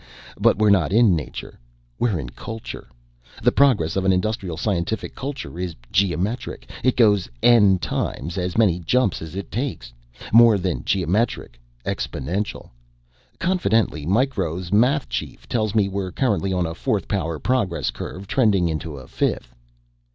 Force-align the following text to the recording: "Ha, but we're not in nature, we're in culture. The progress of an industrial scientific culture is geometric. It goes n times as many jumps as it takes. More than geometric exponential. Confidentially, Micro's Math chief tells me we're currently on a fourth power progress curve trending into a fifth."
"Ha, 0.01 0.33
but 0.41 0.57
we're 0.57 0.71
not 0.71 0.91
in 0.91 1.15
nature, 1.15 1.59
we're 1.99 2.17
in 2.19 2.31
culture. 2.31 2.87
The 3.43 3.51
progress 3.51 3.95
of 3.95 4.03
an 4.03 4.11
industrial 4.11 4.57
scientific 4.57 5.13
culture 5.13 5.59
is 5.59 5.75
geometric. 5.91 6.67
It 6.83 6.97
goes 6.97 7.29
n 7.43 7.77
times 7.77 8.35
as 8.35 8.57
many 8.57 8.79
jumps 8.79 9.21
as 9.21 9.35
it 9.35 9.51
takes. 9.51 9.93
More 10.33 10.57
than 10.57 10.83
geometric 10.85 11.59
exponential. 11.85 12.71
Confidentially, 13.37 14.07
Micro's 14.07 14.71
Math 14.71 15.07
chief 15.07 15.47
tells 15.47 15.75
me 15.75 15.87
we're 15.87 16.11
currently 16.11 16.51
on 16.51 16.65
a 16.65 16.73
fourth 16.73 17.07
power 17.07 17.37
progress 17.37 17.91
curve 17.91 18.25
trending 18.25 18.67
into 18.69 18.97
a 18.97 19.05
fifth." 19.07 19.53